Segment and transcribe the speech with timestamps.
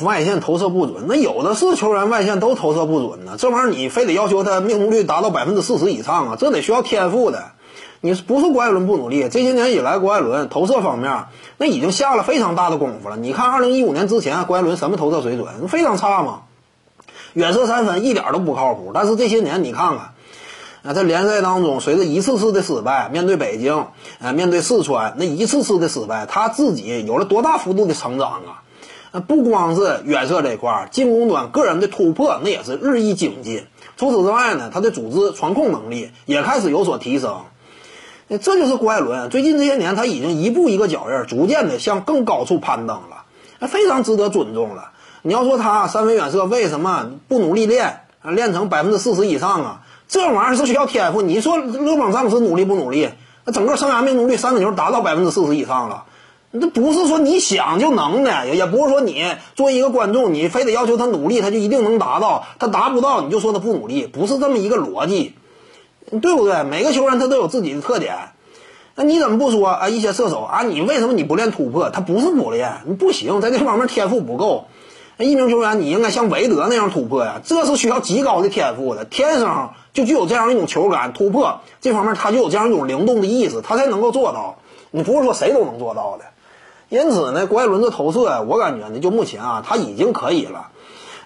[0.00, 3.36] 外线投射不准，那有的是球员外线都投射不准呢。
[3.38, 7.52] 这玩意儿你非得要求他命中率达到百分之四十以上啊，这得需要天赋的。
[8.00, 11.24] 你不是郭艾伦不努力，这些年以来郭艾伦投射方面
[11.56, 13.16] 那已经下了非常大的功夫了。
[13.16, 16.42] 你看二零一五年之前郭艾伦什么投射水准非常差嘛，
[17.32, 18.92] 远射三分一点都不靠谱。
[18.94, 20.12] 但是这些年你看看。
[20.84, 23.86] 啊，在联赛当中，随着一次次的失败，面对北京，
[24.20, 28.62] 啊，面对四川，那一次次的失败，他自己有了多大幅度的成长啊！
[29.12, 33.66] 那，不光是远射这块儿，进攻端个人的突破那也是日益精进。
[33.96, 37.42] 除此之外呢，他的组织传控能力也开始有所提升。
[38.28, 43.24] 这就是郭艾伦，最近这些年他已经一步一个脚印，逐渐的向更高处攀登了，
[43.58, 44.92] 那非常值得尊重了。
[45.20, 49.82] 你要说他三分远射为什么不努力练，练成百分之四十以上啊？
[50.08, 51.20] 这玩意儿是需要天赋。
[51.20, 53.10] 你说勒布朗詹姆斯努力不努力？
[53.44, 56.04] 那整个生涯命中率三分球达到百分之四十以上了，
[56.60, 59.24] 这不是说你想就能的，也也不是说你
[59.54, 62.44] 作为一个观众，你非得要求他努力，他就一定能达到。
[62.58, 65.34] 他达不到，你就说他不努力，不是这么一个逻辑，
[66.20, 66.62] 对不对？
[66.64, 68.14] 每个球员他都有自己的特点。
[68.94, 69.88] 那你怎么不说啊？
[69.88, 71.88] 一些射手啊，你为什么你不练突破？
[71.88, 74.66] 他不是不练，你不行，在这方面天赋不够。
[75.18, 84.56] 一名球员你应该像韦德那样突破呀，这是需要极高的天赋的，天生就具有这样一种球感突破，这方面他就有这样一种灵动的意识，他才能够做到。
[84.90, 86.26] 你不是说谁都能做到的。
[86.92, 90.66] 因此呢，郭艾伦这投射呀，我感觉呢，就目前啊，他已经可以了。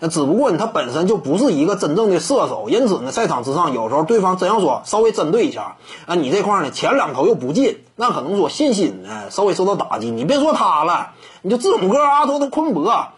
[0.09, 5.75] 只不过呢，他本身就不是一个真正的射手，因此呢，赛场之上有时候对方真要说稍微针对一下
[6.07, 10.13] 啊，你这块呢前两投又不进，那可能说信心呢稍微受到打击。
[10.13, 11.09] 你别说他了，
[11.43, 13.09] 你就字母哥、阿托的昆博。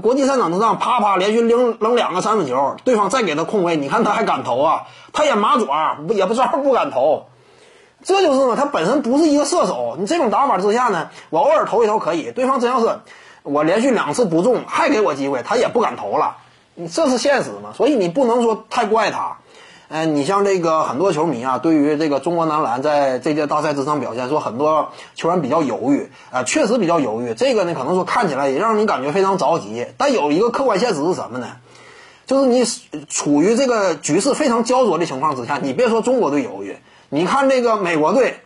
[0.00, 4.82] 国际赛场之上，啪啪连续扔扔两个三分球，对方再给他空位，你看他还敢投啊？
[5.12, 7.24] 他也马爪，不也不照不敢投，
[8.06, 8.54] 这就是嘛。
[8.54, 12.30] 他本身不是一个射手，你这种打法之下呢，我偶尔投一投可以。
[12.30, 13.00] 对方真要是
[13.42, 16.36] 我连续两次不中，还给我机会，他也不敢投了。
[16.92, 17.72] 这是现实嘛？
[17.74, 19.38] 所以你不能说太怪他。
[19.88, 27.34] 嗯，你像这个很多球迷啊，对于这个中国男篮在这届大赛之上表现，说很多球员比较犹豫啊，确实比较犹豫。
[27.34, 29.86] 这个呢，可能说看起来也让你感觉非常着急。
[29.96, 31.48] 但有一个客观现实是什么呢？
[32.26, 32.64] 就是你
[33.08, 36.76] 处于这个局势非常焦灼的情况之下，你别说中国队犹豫，
[37.08, 38.40] 你看这个美国队，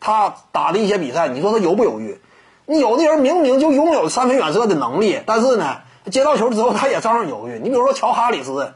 [0.00, 2.20] 他打的一些比赛，你说他犹不犹豫？
[2.66, 5.78] 你有的人明明就拥有三分远射的能力，但是呢，
[6.10, 7.60] 接到球之后他也照样犹豫。
[7.62, 8.74] 你比如说乔哈里斯。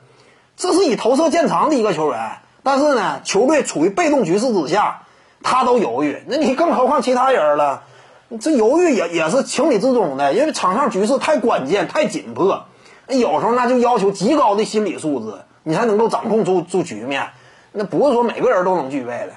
[0.57, 5.05] 这是以投射见长的一个球员，但是呢，球队处于被动局势之下，
[5.43, 7.85] 他都犹豫，那你更何况其他人了？
[8.39, 12.67] 这犹豫也也是情理之中的，因为场上局势太关键、太紧迫，
[13.09, 17.31] 有时候那就要求极高的心理素质，你才能够掌控住住局面，
[17.73, 19.33] 那不是说每个人都能具备的。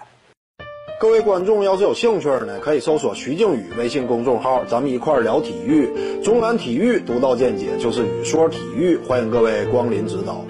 [0.99, 10.45] 各位观众要是有兴趣呢，可以搜索徐静宇微信公众号，咱们一块聊体育，中南体育独到见解就是语说体育，欢迎各位光临指导。